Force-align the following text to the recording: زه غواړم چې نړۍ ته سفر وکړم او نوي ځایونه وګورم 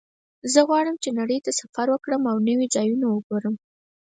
زه 0.53 0.59
غواړم 0.69 0.95
چې 1.03 1.09
نړۍ 1.19 1.39
ته 1.45 1.51
سفر 1.59 1.87
وکړم 1.91 2.23
او 2.31 2.37
نوي 2.49 2.67
ځایونه 2.75 3.05
وګورم 3.09 3.55